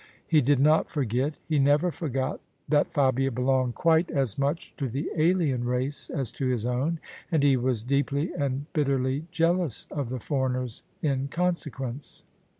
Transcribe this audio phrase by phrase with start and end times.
[0.25, 5.11] He did not forget: he never forgot that Fabia belonged quite as much to the
[5.15, 6.99] alien race as to his own:
[7.31, 12.23] and he was deeply and bitterly jealous of the foreigners in consequence.